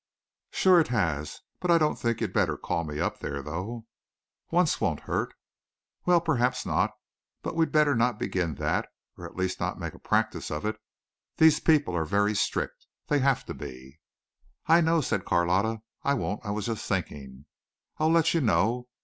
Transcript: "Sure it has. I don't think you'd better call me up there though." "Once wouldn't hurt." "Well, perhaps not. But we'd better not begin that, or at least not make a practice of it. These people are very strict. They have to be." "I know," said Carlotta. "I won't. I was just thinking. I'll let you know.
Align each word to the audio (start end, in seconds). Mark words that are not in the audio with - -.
"Sure 0.49 0.79
it 0.79 0.87
has. 0.87 1.41
I 1.61 1.77
don't 1.77 1.93
think 1.95 2.21
you'd 2.21 2.33
better 2.33 2.57
call 2.57 2.83
me 2.83 2.99
up 2.99 3.19
there 3.19 3.43
though." 3.43 3.85
"Once 4.49 4.81
wouldn't 4.81 5.01
hurt." 5.01 5.35
"Well, 6.07 6.19
perhaps 6.19 6.65
not. 6.65 6.95
But 7.43 7.55
we'd 7.55 7.71
better 7.71 7.93
not 7.93 8.17
begin 8.17 8.55
that, 8.55 8.89
or 9.15 9.27
at 9.27 9.35
least 9.35 9.59
not 9.59 9.77
make 9.79 9.93
a 9.93 9.99
practice 9.99 10.49
of 10.49 10.65
it. 10.65 10.81
These 11.37 11.59
people 11.59 11.95
are 11.95 12.03
very 12.05 12.33
strict. 12.33 12.87
They 13.09 13.19
have 13.19 13.45
to 13.45 13.53
be." 13.53 13.99
"I 14.65 14.81
know," 14.81 15.01
said 15.01 15.23
Carlotta. 15.23 15.83
"I 16.01 16.15
won't. 16.15 16.43
I 16.43 16.49
was 16.49 16.65
just 16.65 16.87
thinking. 16.89 17.45
I'll 17.99 18.09
let 18.09 18.33
you 18.33 18.41
know. 18.41 18.87